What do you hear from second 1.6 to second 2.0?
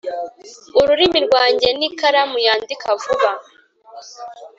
ni